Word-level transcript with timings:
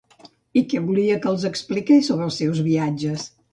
I 0.61 0.63
què 0.71 0.81
volia 0.85 1.17
que 1.27 1.29
els 1.33 1.45
expliqués 1.51 2.11
sobre 2.11 2.29
els 2.31 2.43
seus 2.43 2.65
viatges? 2.73 3.31